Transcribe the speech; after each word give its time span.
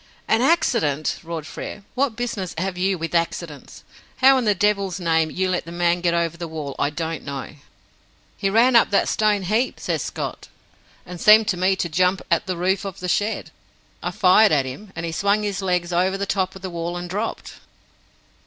"An 0.27 0.41
accident!" 0.41 1.19
roared 1.21 1.45
Frere. 1.45 1.83
"What 1.93 2.15
business 2.15 2.55
have 2.57 2.75
you 2.75 2.97
with 2.97 3.13
accidents? 3.13 3.83
How, 4.17 4.35
in 4.39 4.45
the 4.45 4.55
devil's 4.55 4.99
name, 4.99 5.29
you 5.29 5.47
let 5.51 5.65
the 5.65 5.71
man 5.71 6.01
get 6.01 6.15
over 6.15 6.35
the 6.37 6.47
wall, 6.47 6.73
I 6.79 6.89
don't 6.89 7.23
know." 7.23 7.53
"He 8.35 8.49
ran 8.49 8.75
up 8.75 8.89
that 8.89 9.07
stone 9.07 9.43
heap," 9.43 9.79
says 9.79 10.01
Scott, 10.01 10.47
"and 11.05 11.21
seemed 11.21 11.47
to 11.49 11.55
me 11.57 11.75
to 11.75 11.87
jump 11.87 12.23
at 12.31 12.47
the 12.47 12.57
roof 12.57 12.83
of 12.83 12.99
the 12.99 13.07
shed. 13.07 13.51
I 14.01 14.09
fired 14.09 14.51
at 14.51 14.65
him, 14.65 14.91
and 14.95 15.05
he 15.05 15.11
swung 15.11 15.43
his 15.43 15.61
legs 15.61 15.93
over 15.93 16.17
the 16.17 16.25
top 16.25 16.55
of 16.55 16.63
the 16.63 16.71
wall 16.71 16.97
and 16.97 17.07
dropped." 17.07 17.59